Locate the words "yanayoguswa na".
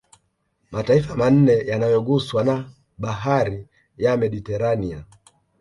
1.67-2.69